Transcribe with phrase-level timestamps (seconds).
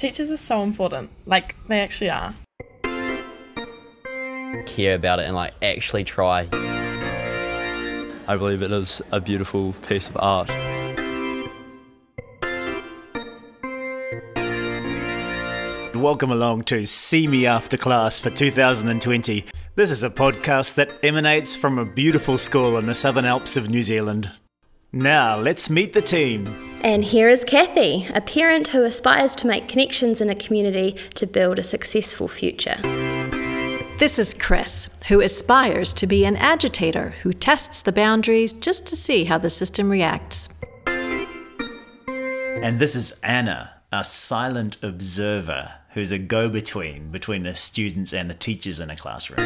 [0.00, 1.10] Teachers are so important.
[1.26, 2.34] Like, they actually are.
[4.64, 6.48] Care about it and like actually try.
[8.26, 10.48] I believe it is a beautiful piece of art.
[15.94, 19.44] Welcome along to See Me After Class for 2020.
[19.74, 23.68] This is a podcast that emanates from a beautiful school in the Southern Alps of
[23.68, 24.32] New Zealand.
[24.92, 26.69] Now, let's meet the team.
[26.82, 31.26] And here is Kathy, a parent who aspires to make connections in a community to
[31.26, 32.78] build a successful future.
[33.98, 38.96] This is Chris, who aspires to be an agitator who tests the boundaries just to
[38.96, 40.48] see how the system reacts.
[40.86, 48.30] And this is Anna, a silent observer who's a go between between the students and
[48.30, 49.36] the teachers in a classroom.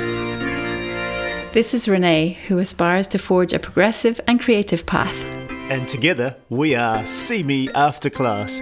[1.52, 5.43] This is Renee, who aspires to forge a progressive and creative path.
[5.70, 8.60] And together, we are See Me After Class.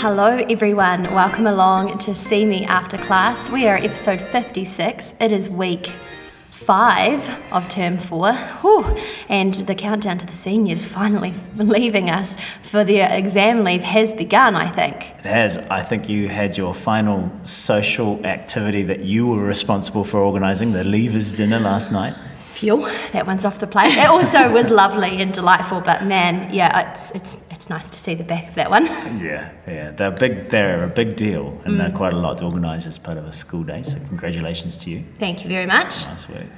[0.00, 1.02] Hello, everyone.
[1.12, 3.50] Welcome along to See Me After Class.
[3.50, 5.12] We are episode 56.
[5.20, 5.92] It is week
[6.60, 7.20] five
[7.52, 8.32] of term four.
[8.32, 8.84] Whew.
[9.28, 14.54] And the countdown to the seniors finally leaving us for their exam leave has begun,
[14.54, 14.96] I think.
[15.20, 15.56] It has.
[15.58, 20.84] I think you had your final social activity that you were responsible for organising, the
[20.84, 22.14] Leavers Dinner last night.
[22.60, 23.96] Phew, that one's off the plate.
[23.96, 28.14] It also was lovely and delightful, but man, yeah, it's it's it's nice to see
[28.14, 28.84] the back of that one.
[29.18, 30.50] Yeah, yeah, they're big.
[30.50, 33.32] They're a big deal, and they're quite a lot to organise as part of a
[33.32, 33.82] school day.
[33.82, 35.04] So congratulations to you.
[35.18, 36.04] Thank you very much.
[36.04, 36.52] Nice work.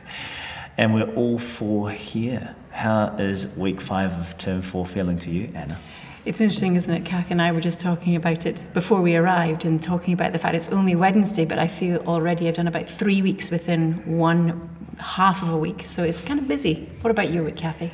[0.77, 2.57] And we're all four here.
[2.73, 5.79] How is week five of term four feeling to you, Anna?
[6.25, 7.05] It's interesting, isn't it?
[7.05, 10.41] Kath and I were just talking about it before we arrived and talking about the
[10.41, 14.69] fact it's only Wednesday, but I feel already I've done about three weeks within one
[14.99, 15.85] half of a week.
[15.85, 16.89] So it's kind of busy.
[17.01, 17.91] What about your week, Kathy?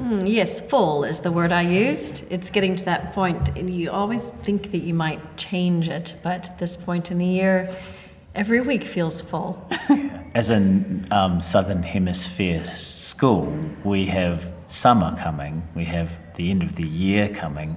[0.00, 2.24] Mm, yes, full is the word I used.
[2.30, 6.50] It's getting to that point, and you always think that you might change it, but
[6.50, 7.74] at this point in the year,
[8.34, 9.66] every week feels full.
[10.34, 10.56] As a
[11.10, 17.30] um, Southern Hemisphere school, we have summer coming, we have the end of the year
[17.30, 17.74] coming,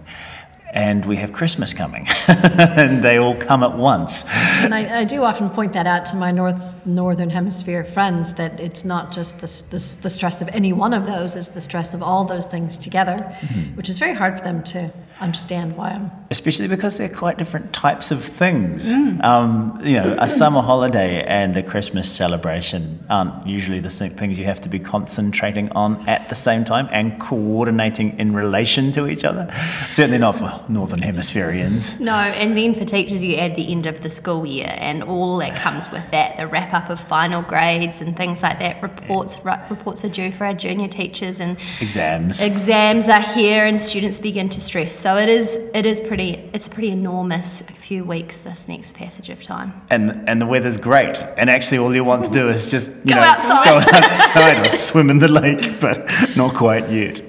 [0.72, 2.08] and we have Christmas coming.
[2.28, 4.26] and they all come at once.
[4.64, 8.60] and I, I do often point that out to my North Northern Hemisphere friends that
[8.60, 11.94] it's not just the, the, the stress of any one of those, it's the stress
[11.94, 13.76] of all those things together, mm-hmm.
[13.76, 14.92] which is very hard for them to
[15.22, 16.12] understand why I'm.
[16.32, 18.92] Especially because they're quite different types of things.
[18.92, 24.38] Um, you know, a summer holiday and a Christmas celebration aren't usually the same things
[24.38, 29.08] you have to be concentrating on at the same time and coordinating in relation to
[29.08, 29.50] each other.
[29.90, 32.00] Certainly not for Northern Hemispherians.
[32.00, 35.38] No, and then for teachers, you add the end of the school year and all
[35.40, 38.82] that comes with that the wrap up of final grades and things like that.
[38.82, 42.42] Reports ru- reports are due for our junior teachers, and Exams.
[42.42, 44.94] exams are here, and students begin to stress.
[44.96, 49.30] So it is it is pretty it's a pretty enormous few weeks this next passage
[49.30, 49.74] of time.
[49.90, 51.18] and and the weather's great.
[51.38, 53.66] And actually, all you want to do is just you Go know outside.
[53.66, 57.22] go outside or swim in the lake, but not quite yet.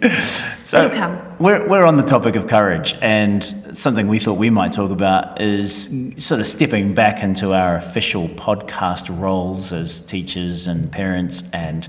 [0.65, 0.89] So
[1.39, 3.43] we're we're on the topic of courage, and
[3.77, 8.29] something we thought we might talk about is sort of stepping back into our official
[8.31, 11.89] podcast roles as teachers and parents and.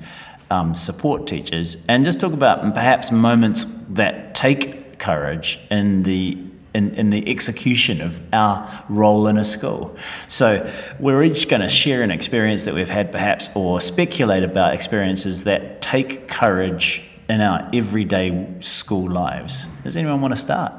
[0.49, 6.37] Um, support teachers and just talk about perhaps moments that take courage in the
[6.73, 9.93] in, in the execution of our role in a school.
[10.29, 14.73] So we're each going to share an experience that we've had, perhaps, or speculate about
[14.73, 19.65] experiences that take courage in our everyday school lives.
[19.83, 20.73] Does anyone want to start?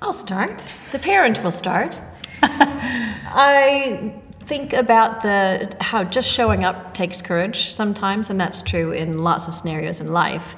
[0.00, 0.66] I'll start.
[0.92, 1.96] The parent will start.
[2.42, 9.18] I think about the how just showing up takes courage sometimes, and that's true in
[9.18, 10.56] lots of scenarios in life.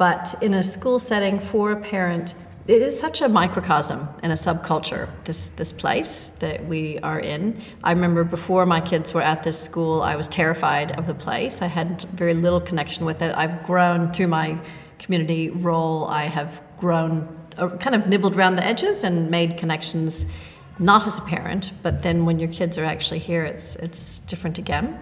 [0.00, 2.34] But in a school setting for a parent,
[2.66, 5.12] it is such a microcosm and a subculture.
[5.24, 7.60] This this place that we are in.
[7.84, 11.60] I remember before my kids were at this school, I was terrified of the place.
[11.60, 13.34] I had very little connection with it.
[13.36, 14.58] I've grown through my
[14.98, 16.06] community role.
[16.06, 20.24] I have grown, uh, kind of nibbled around the edges and made connections
[20.78, 24.56] not as a parent, but then when your kids are actually here, it's it's different
[24.56, 24.98] again.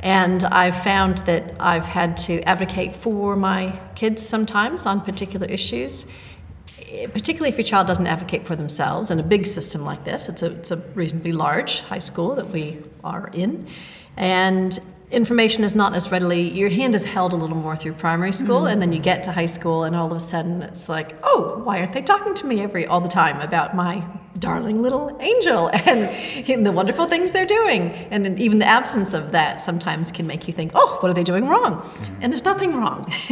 [0.00, 6.06] And I've found that I've had to advocate for my kids sometimes on particular issues,
[7.12, 10.28] particularly if your child doesn't advocate for themselves in a big system like this.
[10.28, 13.66] It's a, it's a reasonably large high school that we are in.
[14.16, 14.78] And
[15.10, 18.62] information is not as readily, your hand is held a little more through primary school,
[18.62, 18.72] mm-hmm.
[18.72, 21.60] and then you get to high school, and all of a sudden it's like, oh,
[21.64, 24.06] why aren't they talking to me every all the time about my
[24.36, 27.90] darling little angel and the wonderful things they're doing.
[28.10, 31.24] And even the absence of that sometimes can make you think, oh, what are they
[31.24, 31.88] doing wrong?
[32.20, 33.06] And there's nothing wrong.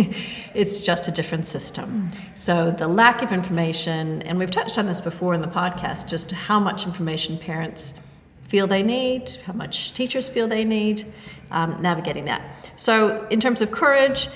[0.54, 2.10] it's just a different system.
[2.34, 6.32] So the lack of information, and we've touched on this before in the podcast, just
[6.32, 8.00] how much information parents
[8.42, 11.04] feel they need, how much teachers feel they need,
[11.50, 12.70] um, navigating that.
[12.76, 14.28] So, in terms of courage,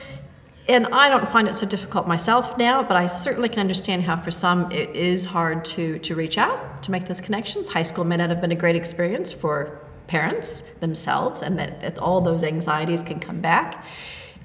[0.68, 4.16] and I don't find it so difficult myself now, but I certainly can understand how
[4.16, 7.70] for some it is hard to, to reach out, to make those connections.
[7.70, 11.98] High school may not have been a great experience for parents themselves, and that, that
[11.98, 13.84] all those anxieties can come back.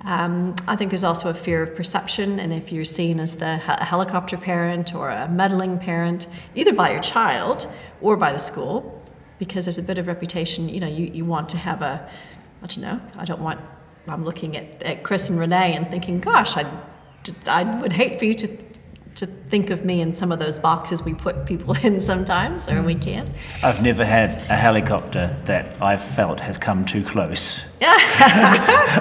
[0.06, 3.58] Um, I think there's also a fear of perception, and if you're seen as the
[3.58, 7.68] he- helicopter parent or a meddling parent, either by your child
[8.02, 9.02] or by the school,
[9.40, 12.10] because there's a bit of reputation, you know, you, you want to have a,
[12.62, 13.60] I don't know, I don't want
[14.08, 16.68] I'm looking at, at Chris and Renee and thinking, gosh, I'd,
[17.48, 18.58] I would hate for you to
[19.16, 22.82] to think of me in some of those boxes we put people in sometimes, or
[22.82, 23.30] we can't.
[23.62, 27.66] I've never had a helicopter that I've felt has come too close.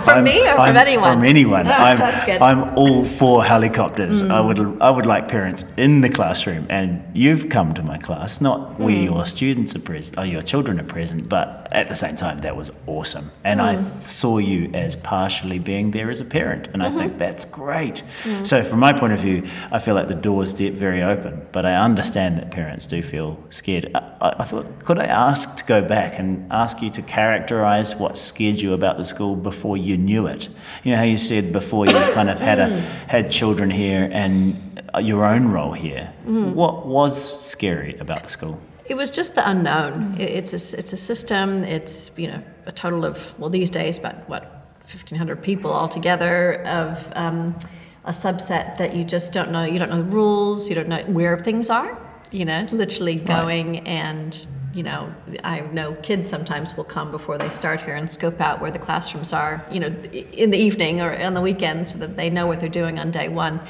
[0.04, 1.12] from I'm- me or I'm- from anyone?
[1.14, 1.66] From anyone.
[1.88, 2.42] I'm, That's good.
[2.42, 4.22] I'm all for helicopters.
[4.22, 8.40] I would I would like parents in the classroom, and you've come to my class.
[8.42, 9.04] Not we Mm.
[9.10, 12.54] your students are present, or your children are present, but at the same time that
[12.60, 14.00] was awesome, and I Mm.
[14.02, 16.98] saw you as partially being there as a parent, and Mm-hmm.
[16.98, 18.02] I think that's great.
[18.24, 18.44] Mm.
[18.50, 19.38] So from my point of view,
[19.70, 23.38] I feel like the door's de- very open, but I understand that parents do feel
[23.50, 23.90] scared.
[23.94, 28.16] I, I, thought, could I ask to go back and ask you to characterize what
[28.16, 30.48] scared you about the school before you knew it?
[30.84, 34.80] You know how you said before you kind of had a had children here and
[34.94, 36.14] uh, your own role here.
[36.24, 38.58] What was scary about the school?
[38.86, 40.16] It was just the unknown.
[40.18, 41.64] It's a, it's a system.
[41.64, 46.62] It's you know a total of well these days about what fifteen hundred people altogether
[46.64, 47.54] of um,
[48.04, 49.64] a subset that you just don't know.
[49.64, 50.68] You don't know the rules.
[50.68, 51.96] You don't know where things are.
[52.30, 55.12] You know, literally going and you know
[55.44, 58.78] I know kids sometimes will come before they start here and scope out where the
[58.78, 59.64] classrooms are.
[59.70, 59.94] You know,
[60.32, 63.10] in the evening or on the weekend so that they know what they're doing on
[63.10, 63.60] day one.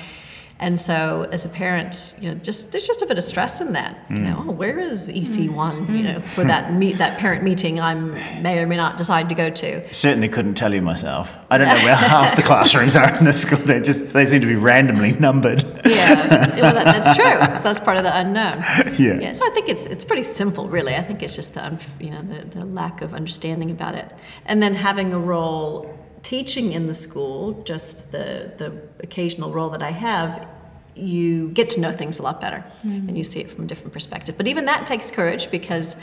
[0.63, 3.73] And so, as a parent, you know, just there's just a bit of stress in
[3.73, 3.97] that.
[4.09, 4.23] You mm.
[4.23, 5.55] know, oh, where is EC mm.
[5.55, 5.93] one?
[5.93, 6.15] You mm.
[6.15, 9.51] know, for that meet that parent meeting, I may or may not decide to go
[9.51, 9.93] to.
[9.93, 11.37] Certainly couldn't tell you myself.
[11.51, 13.59] I don't know where half the classrooms are in the school.
[13.59, 15.65] They just they seem to be randomly numbered.
[15.85, 17.57] Yeah, well, that, that's true.
[17.59, 18.63] So that's part of the unknown.
[19.03, 19.19] Yeah.
[19.21, 19.33] Yeah.
[19.33, 20.95] So I think it's it's pretty simple, really.
[20.95, 24.13] I think it's just the you know the, the lack of understanding about it,
[24.47, 25.93] and then having a role
[26.23, 30.49] teaching in the school, just the the occasional role that I have.
[30.95, 33.09] You get to know things a lot better, mm-hmm.
[33.09, 34.37] and you see it from a different perspective.
[34.37, 35.97] But even that takes courage because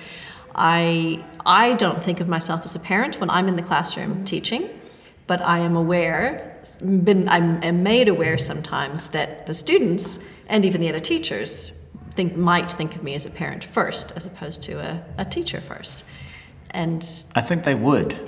[0.56, 4.24] I I don't think of myself as a parent when I'm in the classroom mm-hmm.
[4.24, 4.70] teaching
[5.30, 10.82] but I am aware, been I'm am made aware sometimes that the students and even
[10.82, 11.72] the other teachers
[12.14, 15.62] think might think of me as a parent first, as opposed to a, a teacher
[15.62, 16.04] first.
[16.72, 18.20] And I think they would.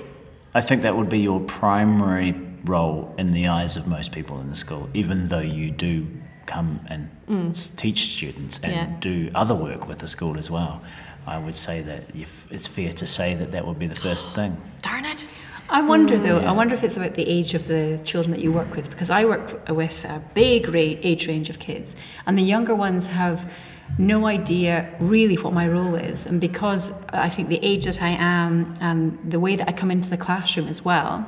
[0.54, 2.32] I think that would be your primary
[2.64, 6.06] role in the eyes of most people in the school, even though you do
[6.46, 7.48] come and mm.
[7.48, 8.86] s- teach students and Yeah.
[9.00, 10.82] do other work with the school as well.
[11.26, 12.02] I would say that
[12.50, 14.56] it's fair to say that that would be the first thing.
[14.82, 15.26] darn it,
[15.72, 18.40] I wonder though, I mm, wonder if it's about the age of the children that
[18.40, 21.96] you work with, because I work with a big ra- age range of kids,
[22.26, 23.50] and the younger ones have
[23.96, 26.26] no idea really what my role is.
[26.26, 29.90] And because I think the age that I am and the way that I come
[29.90, 31.26] into the classroom as well,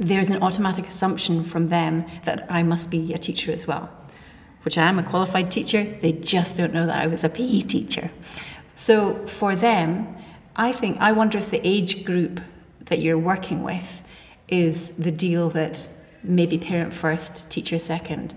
[0.00, 3.88] there's an automatic assumption from them that I must be a teacher as well,
[4.64, 5.84] which I am a qualified teacher.
[6.00, 8.10] They just don't know that I was a PE teacher.
[8.74, 10.16] So for them,
[10.56, 12.40] I think, I wonder if the age group
[12.90, 14.02] that you're working with
[14.48, 15.88] is the deal that
[16.22, 18.34] maybe parent first, teacher second.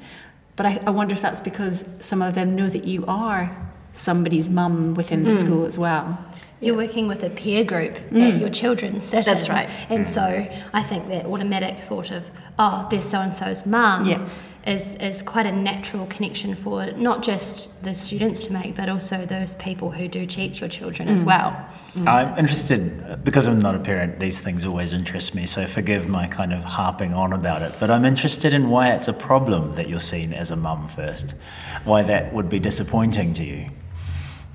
[0.55, 4.50] But I, I wonder if that's because some of them know that you are somebody's
[4.50, 5.38] mum within the mm.
[5.38, 6.17] school as well.
[6.62, 8.39] You're working with a peer group at mm.
[8.39, 9.33] your children's sitting.
[9.33, 9.69] That's right.
[9.89, 14.29] And so I think that automatic thought of, oh, there's so and so's mum Yeah.
[14.65, 19.25] Is, is quite a natural connection for not just the students to make, but also
[19.25, 21.27] those people who do teach your children as mm.
[21.27, 21.70] well.
[21.96, 22.08] Mm.
[22.08, 26.27] I'm interested, because I'm not a parent, these things always interest me, so forgive my
[26.27, 27.74] kind of harping on about it.
[27.79, 31.36] But I'm interested in why it's a problem that you're seen as a mum first,
[31.84, 33.70] why that would be disappointing to you.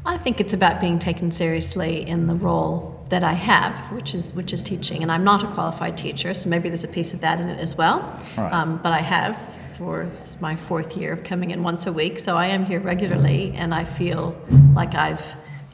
[0.06, 4.34] I think it's about being taken seriously in the role that I have, which is
[4.34, 5.02] which is teaching.
[5.02, 7.58] And I'm not a qualified teacher, so maybe there's a piece of that in it
[7.58, 7.98] as well.
[8.36, 8.52] Right.
[8.52, 9.36] Um, but I have
[9.76, 10.08] for
[10.40, 13.72] my fourth year of coming in once a week, so I am here regularly, and
[13.72, 14.36] I feel
[14.74, 15.24] like I've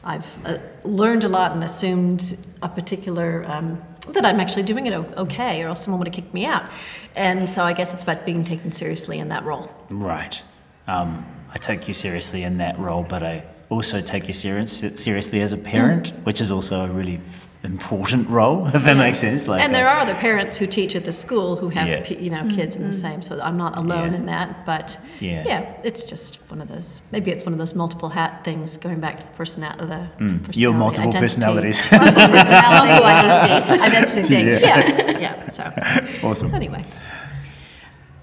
[0.03, 3.43] I've uh, learned a lot and assumed a particular.
[3.47, 3.81] Um,
[4.13, 6.63] that I'm actually doing it okay, or else someone would have kicked me out.
[7.15, 9.73] And so I guess it's about being taken seriously in that role.
[9.89, 10.43] Right.
[10.87, 15.41] Um, I take you seriously in that role, but I also take you serious, seriously
[15.41, 19.47] as a parent, which is also a really f- important role, if that makes sense.
[19.47, 22.19] Like, and there uh, are other parents who teach at the school who have Yeah.
[22.19, 23.23] you know kids in the same.
[23.23, 24.17] So I'm not alone Yeah.
[24.19, 24.65] in that.
[24.67, 25.73] But Yeah.
[25.83, 27.01] it's just one of those.
[27.11, 28.77] Maybe it's one of those multiple hat things.
[28.77, 29.79] Going back to the personality.
[29.85, 31.21] The personality, your multiple identity.
[31.25, 31.91] personalities.
[31.91, 32.23] Multiple
[33.15, 33.71] identities.
[33.71, 34.45] Identity thing.
[34.47, 35.19] Yeah.
[35.19, 35.47] yeah.
[35.47, 35.63] So
[36.27, 36.53] awesome.
[36.53, 36.85] anyway,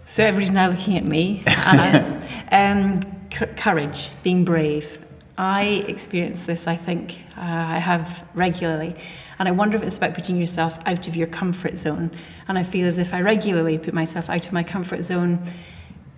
[0.07, 1.43] So everybody's now looking at me.
[1.47, 2.21] Anna's.
[2.53, 3.01] um,
[3.33, 4.99] c- courage, being brave.
[5.39, 8.95] I experience this, I think, uh, I have regularly.
[9.39, 12.11] And I wonder if it's about putting yourself out of your comfort zone.
[12.49, 15.41] And I feel as if I regularly put myself out of my comfort zone,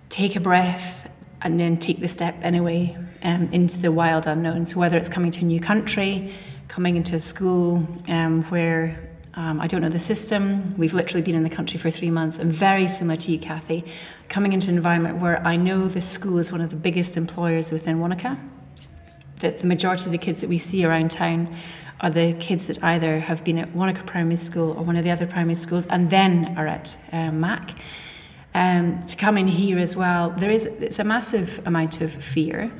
[0.09, 1.09] take a breath,
[1.41, 4.65] and then take the step anyway um, into the wild unknown.
[4.65, 6.33] So whether it's coming to a new country,
[6.67, 8.99] coming into a school um, where
[9.35, 10.75] um, I don't know the system.
[10.77, 13.83] We've literally been in the country for three months, and very similar to you, Kathy,
[14.29, 17.71] coming into an environment where I know the school is one of the biggest employers
[17.71, 18.37] within Wanaka.
[19.45, 21.55] That the majority of the kids that we see around town
[22.01, 25.11] are the kids that either have been at Wanaka Primary School or one of the
[25.11, 27.75] other primary schools, and then are at um, Mac.
[28.55, 32.71] Um, to come in here as well, there is it's a massive amount of fear,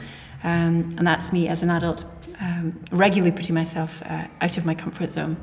[0.44, 2.04] um, and that's me as an adult
[2.40, 5.38] um, regularly putting myself uh, out of my comfort zone.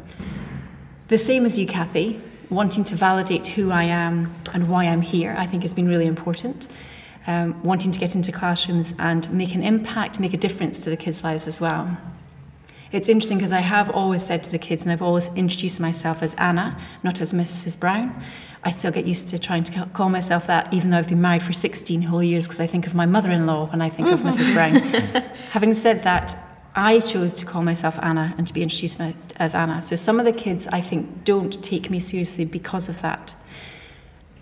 [1.07, 5.37] The same as you, Kathy, wanting to validate who I am and why I'm here,
[5.39, 6.67] I think has been really important.
[7.27, 10.97] Um, wanting to get into classrooms and make an impact, make a difference to the
[10.97, 11.97] kids' lives as well.
[12.91, 16.23] It's interesting because I have always said to the kids, and I've always introduced myself
[16.23, 17.79] as Anna, not as Mrs.
[17.81, 18.23] Brown.
[18.65, 21.43] I still get used to trying to call myself that, even though I've been married
[21.43, 24.09] for 16 whole years, because I think of my mother in law when I think
[24.09, 24.53] of Mrs.
[24.53, 24.75] Brown.
[25.53, 26.37] Having said that,
[26.75, 29.01] I chose to call myself Anna and to be introduced
[29.37, 29.83] as Anna.
[29.83, 33.35] So some of the kids, I think, don't take me seriously because of that.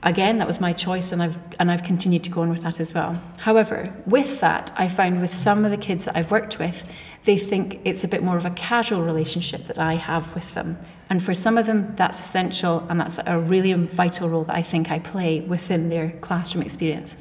[0.02, 2.80] Again, that was my choice, and I've and I've continued to go on with that
[2.80, 3.22] as well.
[3.36, 6.86] However, with that, I found with some of the kids that I've worked with,
[7.24, 10.78] they think it's a bit more of a casual relationship that I have with them,
[11.10, 14.62] and for some of them, that's essential, and that's a really vital role that I
[14.62, 17.18] think I play within their classroom experience.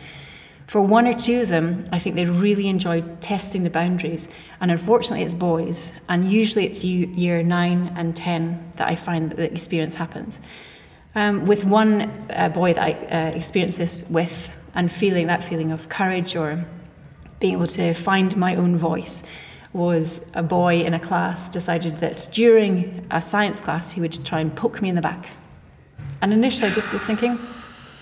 [0.67, 4.29] For one or two of them, I think they really enjoyed testing the boundaries,
[4.61, 9.31] and unfortunately, it's boys, and usually it's year year nine and ten that I find
[9.31, 10.39] that the experience happens.
[11.19, 15.69] Um, with one uh, boy that I uh, experienced this with, and feeling that feeling
[15.73, 16.63] of courage or
[17.41, 19.23] being able to find my own voice,
[19.73, 24.39] was a boy in a class decided that during a science class he would try
[24.39, 25.31] and poke me in the back.
[26.21, 27.37] And initially I just was thinking,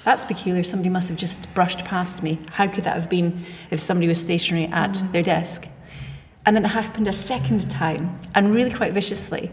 [0.03, 2.37] that's peculiar, somebody must have just brushed past me.
[2.51, 5.67] How could that have been if somebody was stationary at their desk?
[6.45, 9.51] And then it happened a second time, and really quite viciously.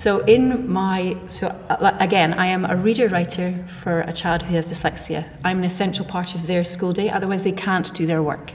[0.00, 4.54] So in my so uh, again, I am a reader writer for a child who
[4.54, 5.28] has dyslexia.
[5.44, 8.52] I'm an essential part of their school day, otherwise they can't do their work.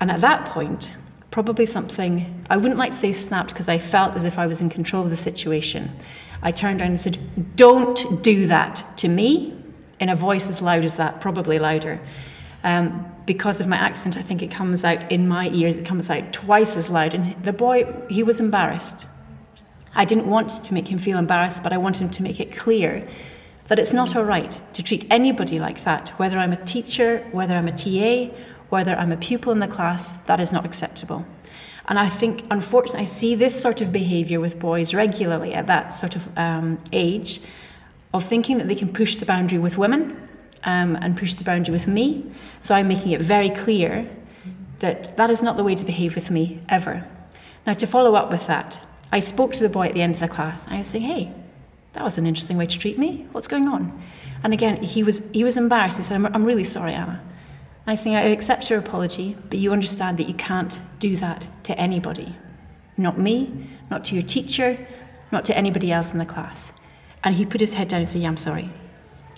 [0.00, 0.90] And at that point,
[1.30, 4.62] probably something I wouldn't like to say snapped because I felt as if I was
[4.62, 5.90] in control of the situation.
[6.40, 7.18] I turned around and said,
[7.54, 9.54] "Don't do that to me,"
[10.00, 12.00] in a voice as loud as that, probably louder.
[12.64, 15.76] Um, because of my accent, I think it comes out in my ears.
[15.76, 17.12] It comes out twice as loud.
[17.12, 19.06] And the boy, he was embarrassed.
[19.98, 22.56] I didn't want to make him feel embarrassed, but I wanted him to make it
[22.56, 23.06] clear
[23.66, 27.56] that it's not all right to treat anybody like that, whether I'm a teacher, whether
[27.56, 28.32] I'm a TA,
[28.68, 31.26] whether I'm a pupil in the class, that is not acceptable.
[31.86, 35.88] And I think, unfortunately, I see this sort of behaviour with boys regularly at that
[35.88, 37.40] sort of um, age
[38.14, 40.28] of thinking that they can push the boundary with women
[40.62, 42.24] um, and push the boundary with me.
[42.60, 44.08] So I'm making it very clear
[44.78, 47.04] that that is not the way to behave with me ever.
[47.66, 50.20] Now, to follow up with that, I spoke to the boy at the end of
[50.20, 50.66] the class.
[50.68, 51.32] I was saying, "Hey,
[51.94, 53.26] that was an interesting way to treat me.
[53.32, 54.00] What's going on?"
[54.42, 55.96] And again, he was he was embarrassed.
[55.98, 57.20] He said, "I'm, I'm really sorry, Anna."
[57.86, 61.78] I say, "I accept your apology, but you understand that you can't do that to
[61.78, 62.36] anybody,
[62.96, 64.86] not me, not to your teacher,
[65.32, 66.72] not to anybody else in the class."
[67.24, 68.70] And he put his head down and said, "Yeah, I'm sorry."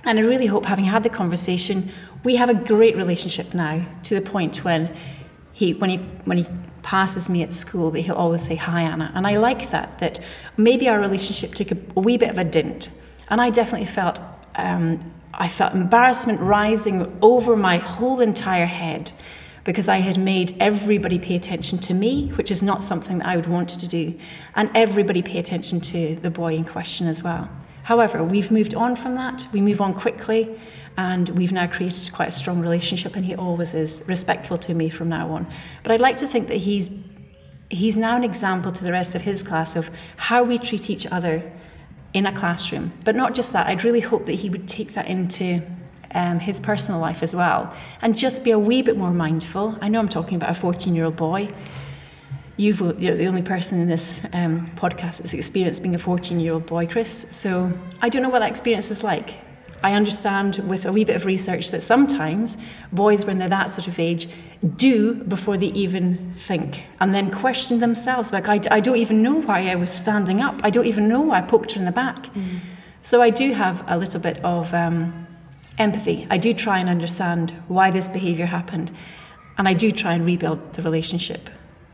[0.04, 1.90] And I really hope, having had the conversation,
[2.24, 4.94] we have a great relationship now to the point when
[5.52, 6.46] he, when he, when he
[6.82, 9.12] passes me at school, that he'll always say, Hi, Anna.
[9.14, 10.20] And I like that, that
[10.56, 12.90] maybe our relationship took a, wee bit of a dint.
[13.28, 14.20] And I definitely felt,
[14.56, 19.12] um, I felt embarrassment rising over my whole entire head
[19.64, 23.36] because I had made everybody pay attention to me, which is not something that I
[23.36, 24.14] would want to do,
[24.54, 27.48] and everybody pay attention to the boy in question as well.
[27.82, 29.46] However, we've moved on from that.
[29.52, 30.58] We move on quickly,
[30.96, 33.16] and we've now created quite a strong relationship.
[33.16, 35.46] And he always is respectful to me from now on.
[35.82, 36.90] But I'd like to think that he's
[37.70, 41.06] he's now an example to the rest of his class of how we treat each
[41.06, 41.52] other
[42.12, 42.92] in a classroom.
[43.04, 43.68] But not just that.
[43.68, 45.62] I'd really hope that he would take that into
[46.12, 47.72] um, his personal life as well,
[48.02, 49.78] and just be a wee bit more mindful.
[49.80, 51.54] I know I'm talking about a 14-year-old boy.
[52.56, 56.54] You've you're the only person in this um, podcast that's experienced being a 14 year
[56.54, 57.26] old boy, Chris.
[57.30, 59.34] So I don't know what that experience is like.
[59.82, 62.58] I understand with a wee bit of research that sometimes
[62.92, 64.28] boys, when they're that sort of age,
[64.76, 68.32] do before they even think and then question themselves.
[68.32, 70.60] Like, I, I don't even know why I was standing up.
[70.62, 72.26] I don't even know why I poked her in the back.
[73.02, 75.26] So I do have a little bit of um,
[75.78, 76.26] empathy.
[76.28, 78.92] I do try and understand why this behaviour happened.
[79.56, 81.48] And I do try and rebuild the relationship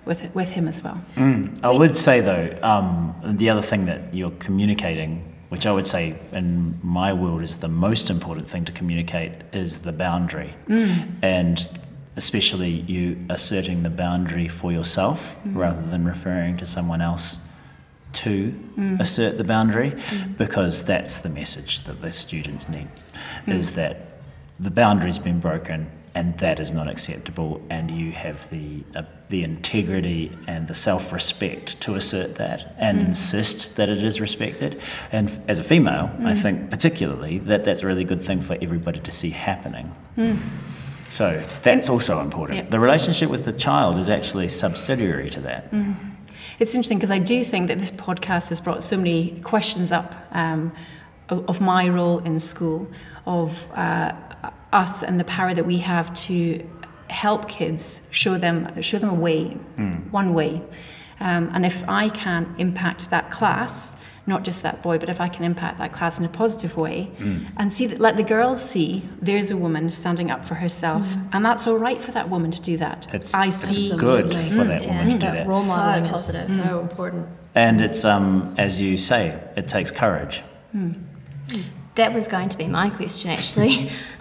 [0.06, 0.98] with, with him as well.
[1.16, 1.62] Mm.
[1.62, 6.14] I would say though, um, the other thing that you're communicating, which I would say
[6.32, 11.08] in my world is the most important thing to communicate, is the boundary, mm.
[11.22, 11.68] and
[12.16, 15.54] especially you asserting the boundary for yourself mm.
[15.54, 17.38] rather than referring to someone else
[18.12, 18.54] to
[18.98, 19.92] assert the boundary,
[20.38, 22.88] because that's the message that the students need,
[23.46, 24.16] is that
[24.58, 29.42] the boundary's been broken and that is not acceptable and you have the uh, the
[29.42, 34.80] integrity and the self-respect to assert that and insist that it is respected.
[35.12, 38.56] And f- as a female i think particularly that that's a really good thing for
[38.66, 39.86] everybody to see happening.
[41.10, 41.26] So
[41.62, 42.56] that's also important.
[42.58, 42.70] Yeah.
[42.76, 45.62] the relationship with the child is actually subsidiary to that.
[46.58, 49.20] It's interesting because I do think that this podcast has brought so many
[49.52, 50.72] questions up um,
[51.28, 52.86] of, of my role in school,
[53.26, 54.12] of uh,
[54.72, 56.68] us and the power that we have to
[57.08, 59.44] help kids, show them, show them a way,
[60.10, 60.62] one way.
[61.20, 65.28] Um, and if I can impact that class, not just that boy, but if I
[65.28, 67.10] can impact that class in a positive way,
[67.56, 71.44] and see that, let the girls see there's a woman standing up for herself, and
[71.44, 73.06] that's all right for that woman to do that.
[73.14, 75.46] it's, I it's see good for that woman to do that that.
[75.46, 76.56] role modeling So is positive.
[76.66, 77.28] so important.
[77.54, 80.42] and it's um as you say it takes courage
[81.96, 83.90] That was going to be my question, actually.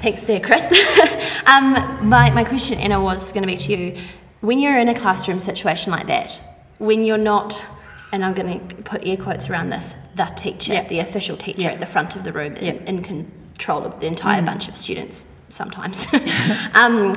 [0.00, 0.64] Thanks there, Chris.
[1.46, 1.72] um,
[2.06, 3.98] my, my question, Anna, was going to be to you.
[4.42, 6.40] When you're in a classroom situation like that,
[6.78, 7.64] when you're not,
[8.12, 10.86] and I'm going to put air quotes around this, the teacher, Yeah.
[10.88, 11.72] the official teacher Yeah.
[11.72, 15.24] at the front of the room, in, in control of the entire bunch of students,
[15.48, 16.06] sometimes.
[16.74, 17.14] um,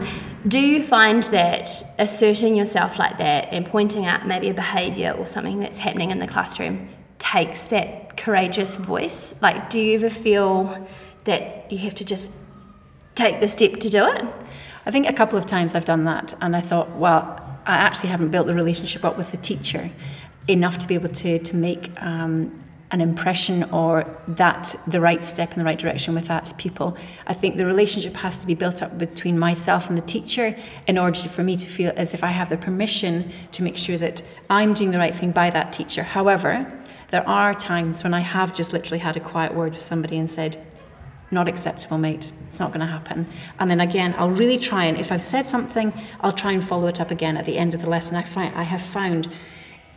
[0.47, 5.27] do you find that asserting yourself like that and pointing out maybe a behaviour or
[5.27, 6.88] something that's happening in the classroom
[7.19, 9.36] takes that courageous voice?
[9.41, 10.88] Like, do you ever feel
[11.23, 12.32] that you have to just
[13.15, 14.25] take the step to do it?
[14.86, 18.10] I think a couple of times I've done that, and I thought, well, I actually
[18.10, 19.91] haven't built the relationship up with the teacher
[20.47, 25.51] enough to be able to to make um, an impression or that the right step
[25.51, 26.95] in the right direction with that pupil.
[27.25, 30.56] I think the relationship has to be built up between myself and the teacher
[30.88, 33.97] in order for me to feel as if I have the permission to make sure
[33.97, 36.03] that I'm doing the right thing by that teacher.
[36.03, 36.71] However,
[37.10, 40.30] there are times when I have just literally had a quiet word with somebody and
[40.30, 40.65] said,
[41.32, 42.32] not acceptable, mate.
[42.48, 43.28] It's not going to happen.
[43.60, 46.88] And then again, I'll really try and if I've said something, I'll try and follow
[46.88, 48.17] it up again at the end of the lesson.
[48.17, 49.28] I find I have found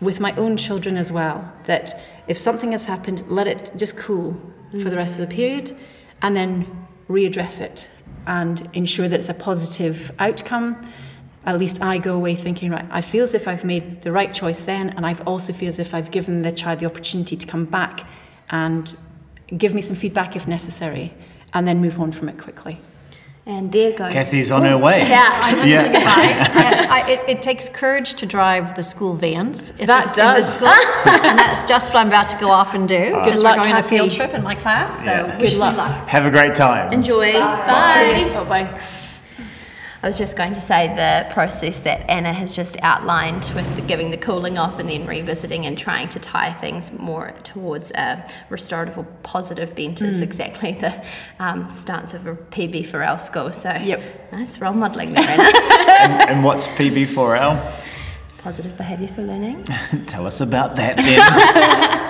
[0.01, 4.41] with my own children as well that if something has happened, let it just cool
[4.73, 5.77] for the rest of the period,
[6.23, 7.89] and then readdress it
[8.27, 10.89] and ensure that it's a positive outcome.
[11.47, 14.33] At least I go away thinking, right, I feel as if I've made the right
[14.33, 17.47] choice then, and I also feel as if I've given the child the opportunity to
[17.47, 18.07] come back
[18.51, 18.95] and
[19.57, 21.15] give me some feedback if necessary,
[21.55, 22.79] and then move on from it quickly.
[23.47, 24.13] And there goes.
[24.13, 25.65] kathy's on her way Yeah, I know.
[25.65, 25.91] yeah
[26.91, 29.73] I, I, it, it takes courage to drive the school vans.
[29.73, 30.57] That this- does.
[30.59, 33.57] school, and that's just what I'm about to go off and do because we're luck,
[33.57, 35.05] going on a field trip in my class.
[35.05, 35.39] So Yeah.
[35.39, 35.77] wish Good me luck.
[35.79, 36.07] luck.
[36.09, 37.33] have a great time Enjoy.
[37.33, 38.31] Bye.
[38.37, 38.81] Oh, bye.
[40.03, 43.83] I was just going to say the process that Anna has just outlined with the
[43.83, 48.27] giving the cooling off and then revisiting and trying to tie things more towards a
[48.49, 51.05] restorative or positive bent is exactly the
[51.39, 53.53] um, stance of a PB4L school.
[53.53, 54.33] So Yep.
[54.33, 55.43] nice role modelling there, Anna.
[56.01, 57.61] and, and what's pb4l
[58.39, 59.63] positive behaviour for learning.
[60.07, 62.10] tell us about that then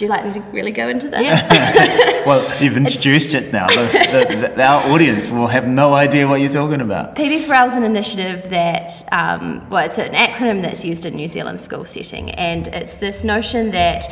[0.00, 2.16] Would you like me to really go into that?
[2.26, 3.66] Well, you've introduced it now.
[3.66, 7.16] The, the, the, our audience will have no idea what you're talking about.
[7.16, 11.60] PB4L is an initiative that, um, well, it's an acronym that's used in New Zealand
[11.60, 14.04] school setting, and it's this notion that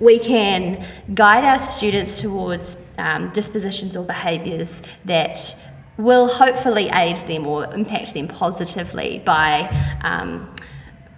[0.00, 5.60] we can guide our students towards um, dispositions or behaviours that
[5.98, 9.68] will hopefully aid them or impact them positively by
[10.02, 10.48] um,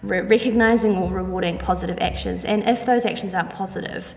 [0.03, 2.45] re- recognizing or rewarding positive actions.
[2.45, 4.15] And if those actions aren't positive,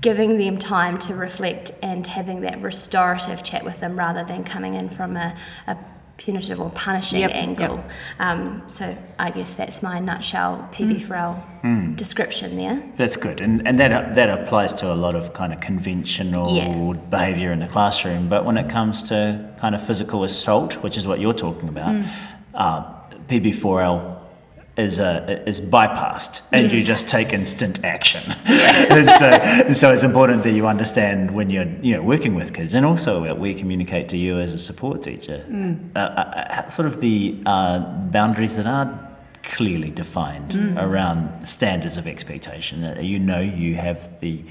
[0.00, 4.74] giving them time to reflect and having that restorative chat with them rather than coming
[4.74, 5.34] in from a,
[5.66, 5.76] a
[6.18, 7.84] punitive or punishing Yep, angle.
[8.18, 12.82] Um, so I guess that's my nutshell PB4L description there.
[12.96, 16.92] That's good, and and that that applies to a lot of kind of conventional Yeah.
[17.10, 18.28] behaviour in the classroom.
[18.28, 22.02] But when it comes to kind of physical assault, which is what you're talking about,
[22.54, 22.84] uh,
[23.28, 24.15] PB4L
[24.76, 28.22] is uh, is bypassed, and you just take instant action.
[28.46, 32.74] and so, so it's important that you understand when you're you know working with kids,
[32.74, 35.44] and also we communicate to you as a support teacher,
[35.94, 37.78] uh, uh, uh, sort of the uh,
[38.10, 39.02] boundaries that are
[39.42, 42.84] clearly defined around standards of expectation.
[42.84, 44.44] Uh, You know, you have the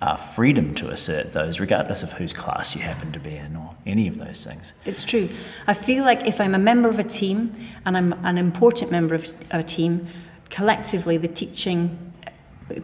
[0.00, 3.74] uh, freedom to assert those, regardless of whose class you happen to be in, or
[3.84, 4.72] any of those things.
[4.84, 5.28] It's true.
[5.66, 9.14] I feel like if I'm a member of a team and I'm an important member
[9.14, 10.06] of a team,
[10.50, 12.12] collectively the teaching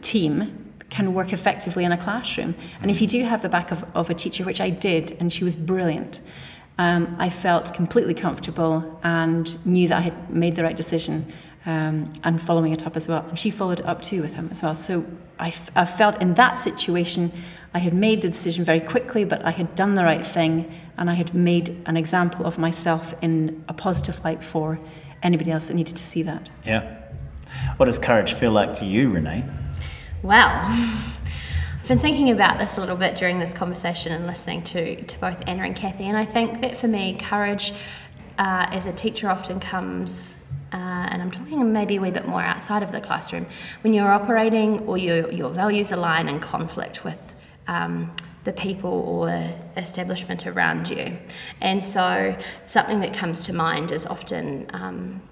[0.00, 2.54] team can work effectively in a classroom.
[2.80, 5.32] And if you do have the back of, of a teacher, which I did, and
[5.32, 6.20] she was brilliant,
[6.78, 11.32] um, I felt completely comfortable and knew that I had made the right decision
[11.66, 13.24] um, and following it up as well.
[13.28, 14.74] And she followed it up too with him as well.
[14.74, 15.06] So
[15.38, 17.32] I, f- I felt in that situation,
[17.72, 21.10] I had made the decision very quickly, but I had done the right thing and
[21.10, 24.78] I had made an example of myself in a positive light for
[25.22, 26.50] anybody else that needed to see that.
[26.64, 27.00] Yeah.
[27.76, 29.44] What does courage feel like to you, Renee?
[30.22, 30.48] Well,
[31.84, 35.20] I've been thinking about this a little bit during this conversation and listening to, to
[35.20, 37.72] both Anna and Kathy, and I think that for me, courage
[38.38, 40.36] uh, as a teacher often comes,
[40.74, 43.46] uh, and I'm talking maybe a wee bit more outside of the classroom,
[43.82, 47.34] when you're operating or your, your values align in conflict with
[47.68, 49.28] um, the people or
[49.76, 51.16] establishment around you.
[51.60, 54.68] And so, something that comes to mind is often.
[54.72, 55.22] Um,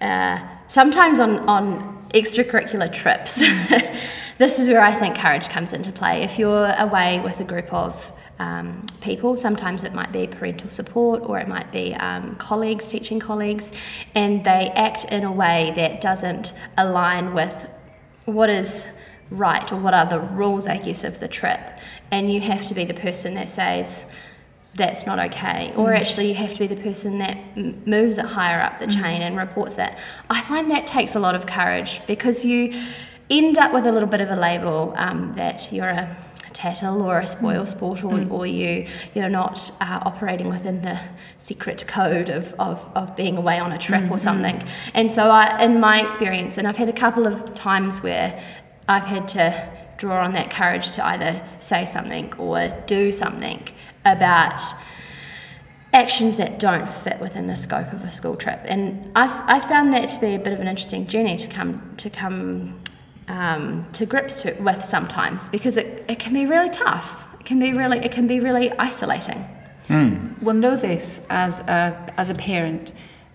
[0.00, 3.36] uh, sometimes on, on extracurricular trips.
[4.38, 6.22] this is where I think courage comes into play.
[6.22, 11.22] If you're away with a group of um, people, sometimes it might be parental support
[11.24, 13.72] or it might be um, colleagues, teaching colleagues,
[14.14, 17.66] and they act in a way that doesn't align with
[18.26, 18.86] what is
[19.30, 21.60] right or what are the rules, I guess, of the trip.
[22.10, 24.04] And you have to be the person that says,
[24.74, 25.72] that's not okay.
[25.74, 28.86] Or actually, you have to be the person that m- moves it higher up the
[28.86, 29.92] chain and reports it.
[30.28, 32.78] I find that takes a lot of courage because you
[33.30, 36.16] end up with a little bit of a label um, that you're a
[36.56, 37.68] tattle or a spoil mm.
[37.68, 38.30] sport or, mm.
[38.30, 40.98] or you you're not uh, operating within the
[41.38, 44.16] secret code of, of, of being away on a trip or mm-hmm.
[44.16, 44.62] something.
[44.94, 48.42] And so I, in my experience and I've had a couple of times where
[48.88, 53.62] I've had to draw on that courage to either say something or do something
[54.06, 54.60] about
[55.92, 58.60] actions that don't fit within the scope of a school trip.
[58.64, 61.94] And I, I found that to be a bit of an interesting journey to come
[61.98, 62.80] to come
[63.28, 67.26] um, to grips to, with sometimes because it, it can be really tough.
[67.40, 69.44] It can be really it can be really isolating.
[70.40, 72.92] Well, know this as a, as a parent.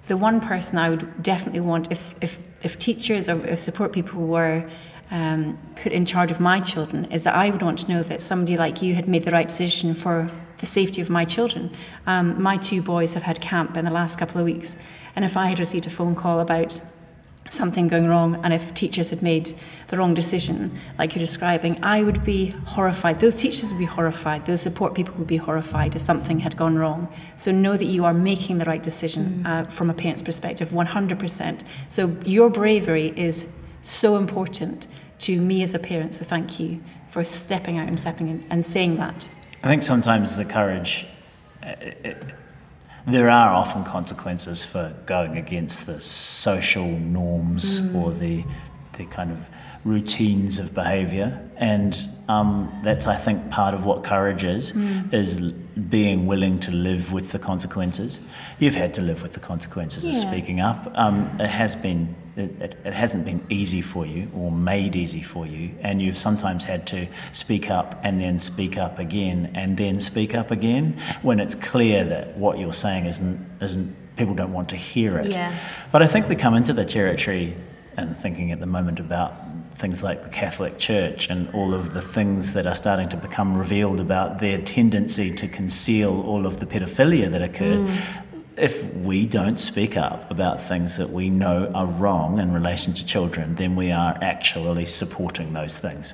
[0.07, 4.27] The one person I would definitely want, if, if, if teachers or if support people
[4.27, 4.69] were
[5.09, 8.21] um, put in charge of my children, is that I would want to know that
[8.21, 11.71] somebody like you had made the right decision for the safety of my children.
[12.05, 14.77] Um, my two boys have had camp in the last couple of weeks,
[15.15, 16.81] and if I had received a phone call about
[17.51, 19.53] something going wrong and if teachers had made
[19.89, 23.19] the wrong decision like you're describing i would be horrified.
[23.19, 24.45] Those teachers would be horrified.
[24.45, 27.07] Those support people would be horrified if something had gone wrong.
[27.37, 31.63] So know that you are making the right decision uh, from a parent's perspective 100%
[31.89, 33.47] so your bravery is
[33.83, 34.87] so important
[35.19, 38.65] to me as a parent so thank you for stepping out and stepping in and
[38.65, 39.27] saying that.
[39.63, 41.05] I think sometimes the courage,
[41.61, 42.23] uh, it,
[43.07, 48.43] there are often consequences for going against the social norms or the,
[48.93, 49.47] the kind of
[49.83, 51.47] routines of behaviour.
[51.57, 54.73] And um, that's, I think, part of what courage is,
[55.11, 58.19] is being willing to live with the consequences.
[58.59, 60.91] You've had to live with the consequences of speaking up.
[60.95, 65.21] Um, it has been, it, it, it hasn't been easy for you or made easy
[65.21, 65.71] for you.
[65.81, 70.33] And you've sometimes had to speak up and then speak up again and then speak
[70.33, 74.75] up again when it's clear that what you're saying isn't, isn't people don't want to
[74.75, 75.31] hear it.
[75.31, 75.55] Yeah.
[75.91, 77.55] But I think we come into the territory
[77.97, 79.33] and thinking at the moment about
[79.75, 83.57] things like the Catholic Church and all of the things that are starting to become
[83.57, 87.87] revealed about their tendency to conceal all of the pedophilia that occurred.
[87.87, 88.23] Mm.
[88.57, 93.05] If we don't speak up about things that we know are wrong in relation to
[93.05, 96.13] children, then we are actually supporting those things.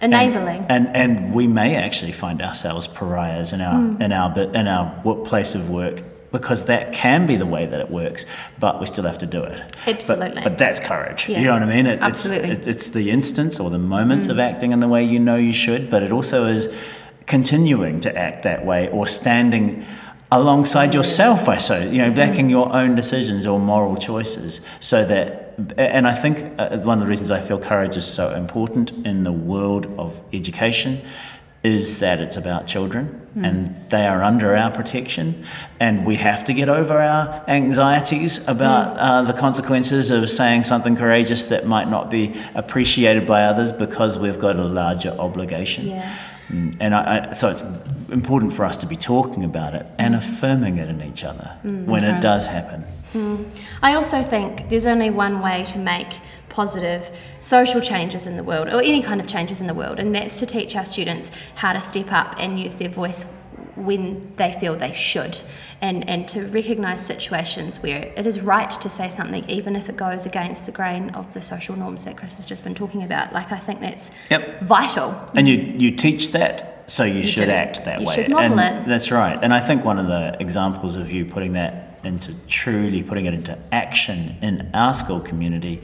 [0.00, 0.66] enabling.
[0.68, 4.00] And, and and we may actually find ourselves pariahs in our mm.
[4.00, 6.02] in our in our place of work
[6.34, 8.26] because that can be the way that it works,
[8.58, 9.72] but we still have to do it.
[9.86, 10.42] Absolutely.
[10.42, 11.28] But, that's courage.
[11.28, 11.38] Yeah.
[11.38, 11.86] You know what I mean?
[11.86, 12.50] It, Absolutely.
[12.50, 14.42] It's, it, it's the instance or the moment of mm.
[14.42, 16.68] acting in the way you know you should, but it also is
[17.26, 19.86] continuing to act that way or standing
[20.32, 20.94] alongside mm.
[20.94, 22.14] yourself I so you know mm-hmm.
[22.14, 27.04] backing your own decisions or moral choices so that and I think uh, one of
[27.04, 31.00] the reasons I feel courage is so important in the world of education
[31.64, 35.44] is that it's about children and they are under our protection
[35.80, 40.94] and we have to get over our anxieties about uh, the consequences of saying something
[40.94, 45.88] courageous that might not be appreciated by others because we've got a larger obligation.
[45.88, 46.16] Yeah.
[46.48, 47.64] Mm, and I, I, so it's
[48.10, 52.04] important for us to be talking about it and affirming it in each other when
[52.04, 52.84] it does happen.
[53.82, 56.08] I also think there's only one way to make
[56.54, 60.14] positive social changes in the world, or any kind of changes in the world, and
[60.14, 63.24] that's to teach our students how to step up and use their voice
[63.74, 65.36] when they feel they should,
[65.80, 69.96] and, and to recognise situations where it is right to say something, even if it
[69.96, 73.32] goes against the grain of the social norms that Chris has just been talking about.
[73.32, 74.62] Like, I think that's Yep.
[74.62, 75.12] vital.
[75.34, 77.50] And you, you teach that, so you, should do.
[77.50, 78.14] act that You way.
[78.14, 78.88] should model and it.
[78.88, 79.38] That's right.
[79.42, 83.32] And I think one of the examples of you putting that into truly putting it
[83.34, 85.82] into action in our school community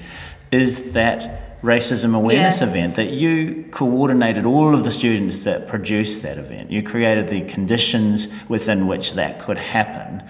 [0.53, 2.69] is that racism awareness Yeah.
[2.69, 6.71] event that you coordinated all of the students that produced that event.
[6.71, 10.23] You created the conditions within which that could happen.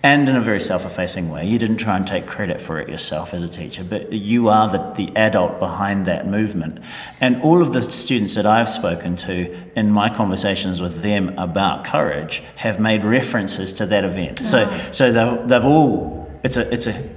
[0.00, 2.88] And in a very self effacing way, you didn't try and take credit for it
[2.88, 6.78] yourself as a teacher, but you are the, the adult behind that movement.
[7.20, 11.84] And all of the students that I've spoken to in my conversations with them about
[11.84, 14.46] courage have made references to that event.
[14.46, 17.10] So, so they've, they've all, it's a, it's a,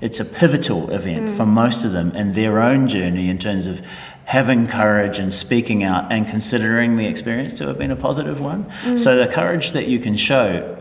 [0.00, 1.48] it's a pivotal event for mm.
[1.48, 3.84] most of them in their own journey in terms of
[4.24, 8.64] having courage and speaking out and considering the experience to have been a positive one.
[8.82, 8.98] Mm.
[8.98, 10.76] So the courage that you can show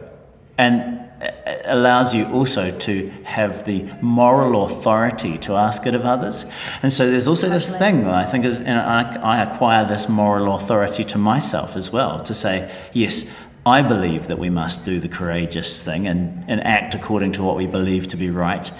[0.58, 6.06] and uh, uh, allows you also to have the moral authority to ask it of
[6.06, 6.46] others.
[6.82, 10.08] And so there's also this thing that I think is, and I, I acquire this
[10.08, 13.30] moral authority to myself as well to say, yes,
[13.66, 17.58] I believe that we must do the courageous thing and, and act according to what
[17.58, 18.72] we believe to be right.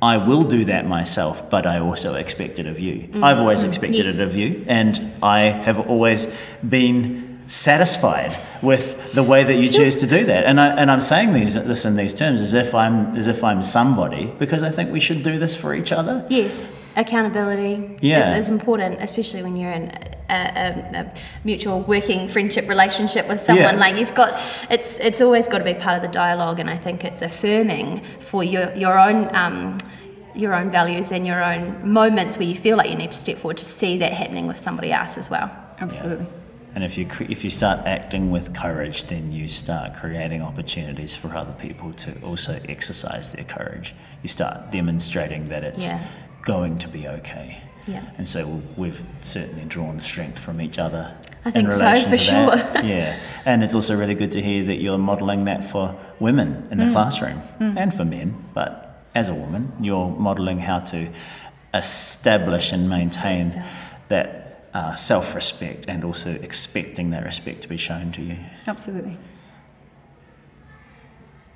[0.00, 3.08] I will do that myself, but I also expect it of you.
[3.08, 3.24] Mm.
[3.24, 3.68] I've always mm.
[3.68, 4.18] expected Yes.
[4.18, 6.28] it of you, and I have always
[6.68, 10.44] been satisfied with the way that you choose to do that.
[10.44, 13.42] And I and I'm saying these this in these terms as if I'm as if
[13.42, 16.26] I'm somebody because I think we should do this for each other.
[16.28, 18.36] Yes, accountability Yeah.
[18.36, 19.90] is, is important, especially when you're in
[20.30, 20.34] a,
[20.64, 23.74] a, a mutual working friendship relationship with someone.
[23.76, 23.80] Yeah.
[23.80, 24.30] Like you've got,
[24.70, 28.02] it's it's always got to be part of the dialogue, and I think it's affirming
[28.20, 29.34] for your your own.
[29.34, 29.78] Um,
[30.34, 33.38] your own values and your own moments where you feel like you need to step
[33.38, 35.50] forward to see that happening with somebody else as well.
[35.80, 36.26] Absolutely.
[36.76, 41.34] And if you if you start acting with courage, then you start creating opportunities for
[41.34, 43.96] other people to also exercise their courage.
[44.22, 45.98] You start demonstrating that it's Yeah.
[46.42, 47.62] Going to be okay.
[47.86, 48.04] Yeah.
[48.18, 51.16] And so we've certainly drawn strength from each other.
[51.44, 52.74] I in think so, relation for to that.
[52.76, 52.84] sure.
[52.84, 53.18] Yeah.
[53.46, 56.84] And it's also really good to hear that you're modelling that for women in the
[56.86, 56.92] Mm.
[56.92, 58.44] classroom and for men.
[58.52, 61.08] But as a woman, you're modelling how to
[61.72, 63.66] establish and maintain yourself.
[64.08, 68.36] that uh, self respect and also expecting that respect to be shown to you.
[68.66, 69.16] Absolutely.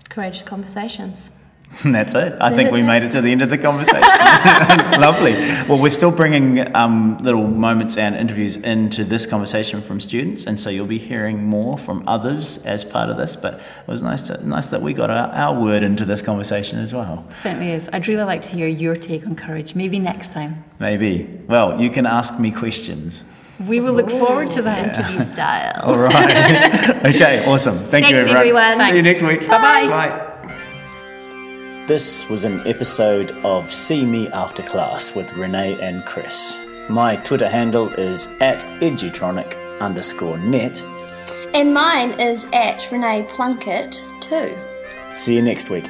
[0.09, 1.31] Courageous conversations.
[1.85, 2.37] That's it.
[2.41, 4.01] I think we made it to the end of the conversation.
[5.01, 5.33] Lovely.
[5.69, 10.61] Well, we're still bringing um, little moments and interviews into this conversation from students, and
[10.61, 13.37] so you'll be hearing more from others as part of this.
[13.37, 16.79] But it was nice, to, nice that we got our, our word into this conversation
[16.79, 17.27] as well.
[17.31, 17.89] Certainly is.
[17.93, 19.75] I'd really like to hear your take on courage.
[19.75, 20.65] Maybe next time.
[20.79, 21.41] Maybe.
[21.49, 23.25] Well, you can ask me questions.
[23.67, 24.99] We will look forward to that.
[24.99, 25.81] Interview style.
[25.85, 27.07] All right.
[27.07, 27.45] okay.
[27.47, 27.79] Awesome.
[27.79, 28.37] Thank you, everyone.
[28.37, 28.81] everyone.
[28.91, 29.41] See you next week.
[29.41, 29.89] Bye-bye.
[29.89, 30.29] Bye.
[31.93, 36.59] This was an episode of See Me After Class with Renee and Chris.
[36.89, 40.81] My Twitter handle is at edutronic underscore net.
[41.53, 44.57] And mine is at Renee Plunkett too.
[45.13, 45.85] See you next week.